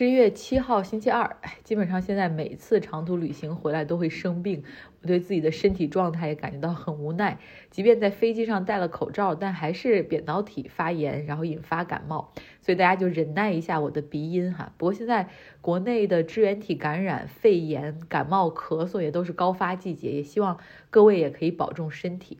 [0.00, 4.64] 十一月七号星期二，基本上现在每次长途旅行回来都会生病，
[5.02, 7.38] 我对自己的身体状态也感觉到很无奈。
[7.68, 12.32] 即便在飞机上戴了口罩，但还是扁桃体发炎，然后引发感冒。
[12.62, 14.72] 所以大家就忍耐一下我的鼻音哈。
[14.78, 15.28] 不过现在
[15.60, 20.56] 国内的支原体感染、肺炎、感冒、咳嗽也都是高发季节，也希望
[20.88, 22.38] 各位也可以保重身体。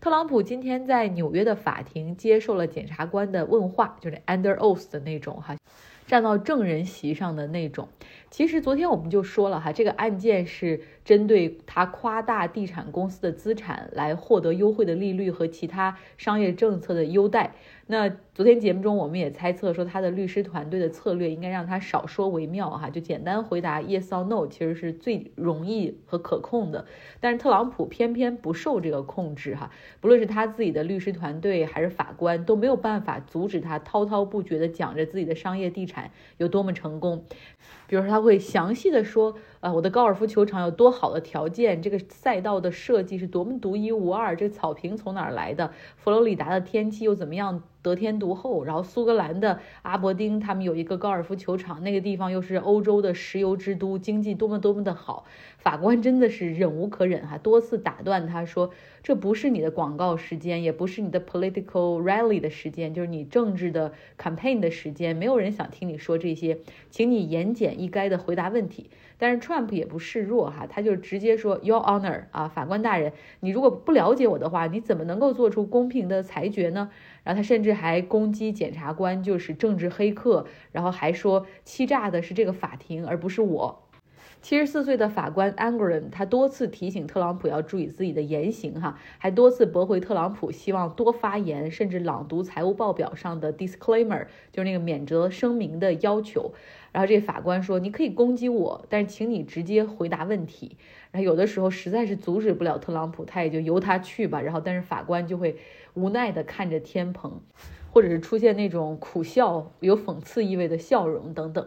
[0.00, 5.56] 特朗普今天在纽约的法庭接受了检察官的问话，就是 under oath 的那种哈。
[6.10, 7.88] 站到证人席上的那种。
[8.30, 17.54] 其实昨天我们就说了哈，这个案件是针对他夸大地产公司的资产来获得优惠的利率和其他商业政策的优待。
[17.88, 26.86] 那昨天节目中，我们也猜测说，他的律师团队的策略应该让他少说为妙哈，就简单回答 yes or no，其实是最容易和可控的。
[27.18, 37.24] 但是特朗普偏偏不受这个控制哈，不论是他自己的律师团队还是法官都没有办法阻止他滔滔不绝地讲着自己的商业地产有多么成功。
[37.90, 47.64] 比如说，他会详细的说，呃，我的高尔夫球场有多好的条件，这个赛道的设计是多么独一无二，这个草坪从哪儿来的，佛罗里达的天气又怎么样。
[47.82, 55.24] 得天独厚，然后苏格兰的阿伯丁，他们有一个高尔夫球场，那个地方又是欧洲的石油之都，经济多么多么的好。
[55.58, 58.70] 法官真的是忍无可忍哈，多次打断他说
[59.02, 66.58] ：“这不是你的广告时间，也不是你的 political rally 的时间，就是你政治的 campaign 的时间，没有人想听你说这些，
[66.88, 68.88] 请你言简意赅的回答问题。”
[69.20, 76.90] 但是 Trump 也不示弱哈，他就直接说：“Your Honor 啊，法官大人，你如果不了解我的话，你怎么能够做出公平的裁决呢？”
[77.22, 83.89] 然后他甚至还攻击检察官就是政治黑客，然后还说欺诈的是这个法庭而不是我。
[84.42, 96.52] 七十四岁的法官 Angren 他多次提醒特朗普要注意自己的言行哈，还多次驳回特朗普希望多发言，甚至朗读财务报表上的 disclaimer，就是那个免责声明的要求。
[96.92, 100.76] 然后这法官说：“你可以攻击我，但是请你直接回答问题。”
[101.12, 104.40] 然后有的时候实在是阻止不了特朗普，他也就由他去吧。
[104.40, 105.56] 然后但是法官就会。
[105.94, 107.40] 无奈地看着天棚，
[107.90, 111.66] 或者是出现那种苦笑、有讽刺意味的笑容等等。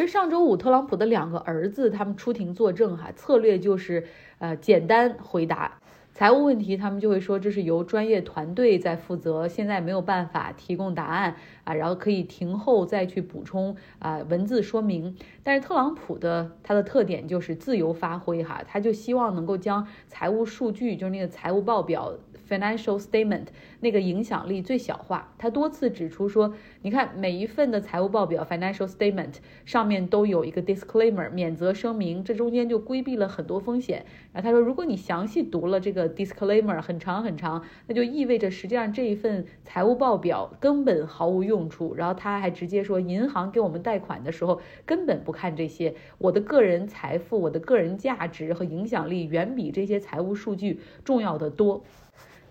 [0.00, 4.06] 其实上周五，特朗普的两个儿子他们出庭作证，哈，策略就是
[4.38, 5.78] 呃简单回答
[6.14, 15.14] 财务问题，他们就会说这是由专业团队在负责，现在没有办法提供答案啊，然后可以庭后再去补充啊文字说明。
[15.42, 22.14] 但是特朗普的他的特点就是自由发挥，哈，他就希望能够将财务数据，就是那个财务报表。
[22.50, 23.46] Financial statement
[23.78, 26.52] 那个影响力最小化，他多次指出说，
[26.82, 34.04] 你看每一份的财务报表 Financial statement 上面都有一个 disclaimer 免责声明，这中间就规避了很多风险。
[34.32, 41.94] 然后他说，如果你详细读了这个 disclaimer 很长很长，那就意味着实际上这一份财务报表根本毫无用处。
[41.94, 51.84] 然后他还直接说，银行给我们贷款的时候根本不看这些，我的个人财富、我的个人价值和影响力远比这些财务数据重要的多。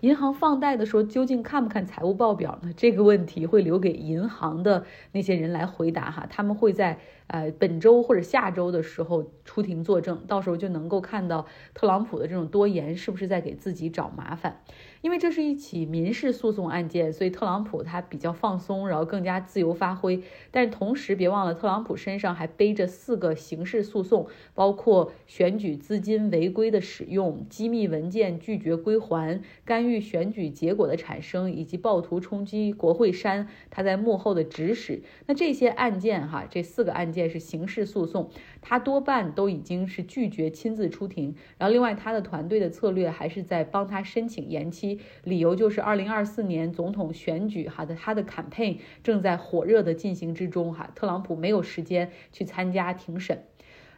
[0.00, 2.72] 银行放贷的时候，究竟看不看财务报表呢？
[2.76, 6.98] 这个问题会留给银行的那些人来回答哈，他们会在。
[7.32, 14.62] 呃，本周或者下周的时候出庭作证，到时候就能够看到特朗普的这种多言是不是在给自己找麻烦。
[15.00, 20.22] 因为这是一起民事诉讼案件，所以特朗普他比较放松，然后更加自由发挥。
[20.50, 35.02] 但是同时别忘了，特朗普身上还背着四个刑事诉讼，包括选举资金违规的使用、机密文件拒绝归还、干预选举结果的产生，以及暴徒冲击国会山他在幕后的指使。
[35.26, 37.30] 那这些案件哈，这四个案件。
[37.30, 38.28] 是刑事诉讼，
[38.60, 41.36] 他多半都已经是拒绝亲自出庭。
[41.58, 44.89] 然后，另外他的团队的策略还是在帮他申请延期，
[45.24, 53.44] 理由就是二零二四年总统选举，哈的他的 campaign 正在火热的进行之中，哈，特朗普没有时间去参加庭审。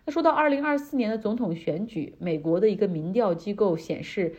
[0.05, 4.35] 那说到二零二四年的总统选举，美国的一个民调机构显示。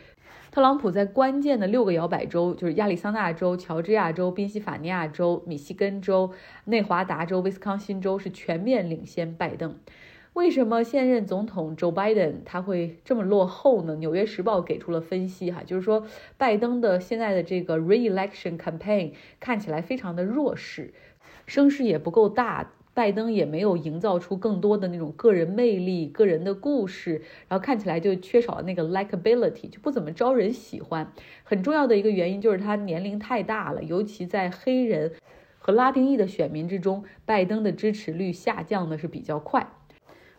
[0.50, 6.30] 特朗普在关键的六个摇摆州，就是亚利桑那州、乔治亚州、宾夕法尼亚州、密西根州、
[6.66, 9.76] 内华达州、威斯康星州，是全面领先拜登。
[10.34, 13.94] 为什么现任总统 Joe Biden 他会这么落后呢？
[13.94, 16.04] 纽约时报给出了分析，哈，就是说
[16.36, 20.92] 拜登的现在的这个 re-election campaign 看起来非常的弱势，
[21.46, 22.72] 声势也不够大。
[22.94, 31.12] 拜登也没有营造出更多的那种个人魅力、个人的故事，然后看起来就缺少了那个 likability，就不怎么招人喜欢。
[31.42, 35.12] 很重要的一个原因就是他年龄太大了，尤其在黑人
[35.58, 39.68] 和拉丁裔的选民之中，拜登的支持率下降的是比较快。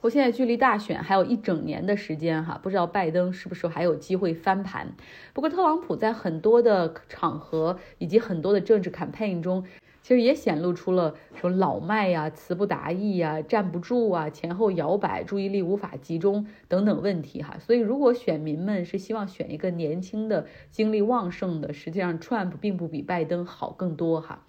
[0.05, 4.93] 我现在距离大选还有一整年的时间哈，不知道拜登是不是还有机会翻盘。
[5.33, 9.65] 不过特朗普在很多的场合以及很多的政治 campaign 中。
[10.03, 17.57] 其实也显露出了什么老迈呀、词不达意呀、站不住啊、前后摇摆、注意力无法集中等等问题哈。
[17.57, 24.45] 所以，如果选民们是希望选一个年轻的、精力旺盛的，实际上 Trump 并不比拜登好更多哈。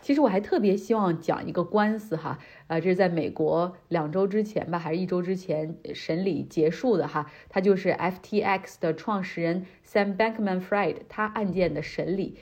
[0.00, 12.36] 其实我还特别希望讲一个官司哈，啊，这是在美国两周之前吧，还是一周之前审理结束的哈，他就是 FTX 的创始人 Sam Bankman-Fried 他案件的审理。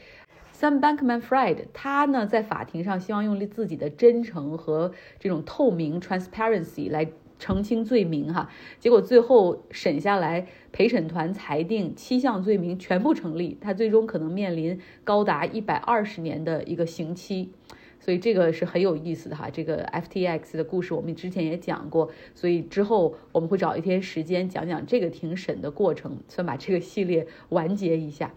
[0.52, 7.04] Sam Bankman-Fried，他呢在法庭上希望用自己的真诚和这种透明 （transparency） 来
[7.42, 8.48] 澄清罪名，哈，
[8.78, 17.50] 结果最后审下来，陪审团裁定七项罪名全部成立，他最终可能面临高达一百二十年的一个刑期，
[17.98, 19.50] 所以这个是很有意思的哈。
[19.50, 28.32] 这个 FTX 的故事我们之前也讲过，所以之后我们会找一天时间讲讲这个庭审的过程，算把这个系列完结一下。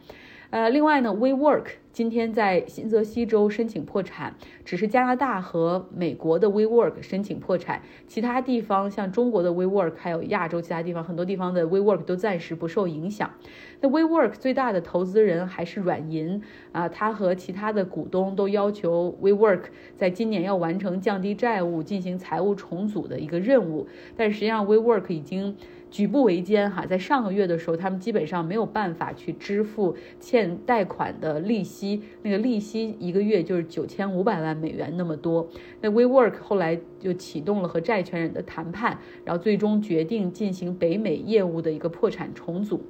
[0.49, 1.65] 呃，另外呢，WeWork
[1.95, 13.31] 今天在新泽西州申请破产，只是加拿大和美国的 WeWork 申请破产，其他地方像中国的 WeWork，还有亚洲其他地方很多地方的 WeWork 都暂时不受影响。
[13.80, 16.42] 那 WeWork 最大的投资人还是软银
[16.74, 19.62] 啊，他和其他的股东都要求 WeWork
[19.95, 23.88] 在今年要完成降低债务、进行财务重组的一个任务，
[24.18, 25.56] 但实际上 WeWork 已经。
[25.91, 31.84] 举步维艰哈，在上个月的时候，他们基本上没有办法去支付欠贷款的利息，
[32.23, 35.47] 那个利息一个月就是九千五百万美元那么多。
[35.81, 42.81] 那 WeWork 后来就启动了和债权人的谈判，然后最终决定进行北美业务的一个破产重组。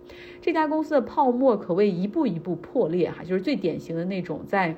[0.41, 4.75] 这家公司的泡沫可谓一步一步破裂哈，就是最典型的那种在。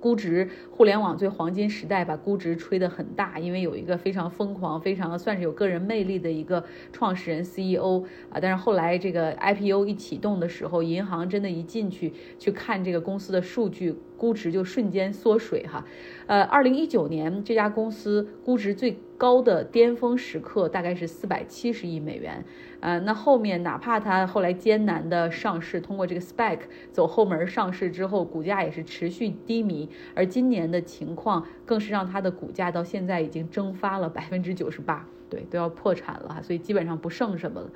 [0.00, 8.38] 估值互联网最黄金时代，把估值吹得很大，因为有一个非常疯狂、非常算是有个人魅力的一个创始人 CEO 啊。
[8.40, 13.96] 但是后来这个 IPO 一启动的时候，银行真的一进去去看这个公司的数据。
[14.18, 15.86] 估值就瞬间缩水哈，
[16.26, 22.44] 呃，二零一九年这家公司估值最高的巅峰时刻大概是四百七十亿美元，
[22.80, 26.60] 呃，那后面哪怕它后来艰难的上市，通过这个 SPAC
[26.92, 37.70] 走后门上市之后，股价也是持续低迷，而今年的情况更是让它的股价到现在已经蒸发了百分之九十八，对，都要破产了，所以基本上不剩什么了。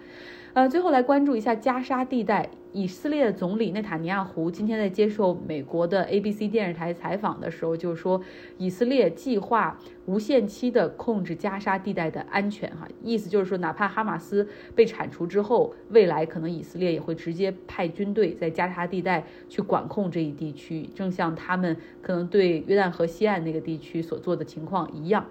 [0.55, 2.51] 呃，最后来关注一下加沙地带。
[2.75, 8.21] 以色列总理内塔尼亚胡今天在接受美国的 ABC 电视台采访的时候，就说
[8.59, 12.71] 以色列计划无限期的控制加沙地带的安全。
[12.77, 25.27] 哈，意思就是说，哪怕哈马斯被铲除之后，未来可能以色列也会直接派军队在加沙地带去管控这一地区，正像他们可能对约旦河西岸那个地区所做的情况一样。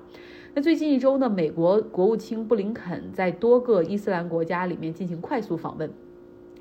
[0.54, 5.90] 那最近一周呢，美国国务卿布林肯在多个伊斯兰国家里面进行快速访问，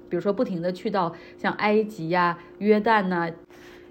[0.09, 3.29] 比如说不停的去到像埃及呀、约旦呐、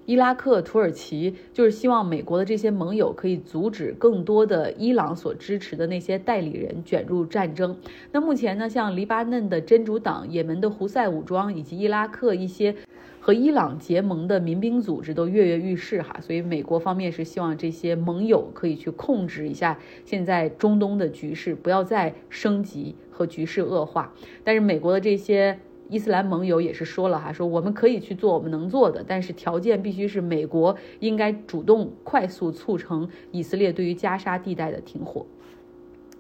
[0.10, 7.78] 伊拉克、土耳其，就是希望美国的这些盟友可以阻止更多的伊朗所支持的那些代理人卷入战争。
[8.12, 12.76] 那目前呢，像黎巴嫩的真主党、也门的胡塞武装以及伊拉克一些。
[13.22, 24.14] 和伊朗结盟的民兵组织都跃跃欲试哈，所以美国方面是希望这些盟友可以去控制一下现在中东的局势，不要再升级和局势恶化。
[24.44, 25.60] 但是美国的这些
[25.90, 35.26] 伊斯兰盟友也是说了哈，说我们可以去做我们能做的，但是条件必须是美国应该主动快速促成以色列对于加沙地带的停火。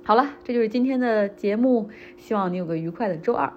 [0.03, 3.53] 好了，这就是今天的节目，希望你有个愉快的周二。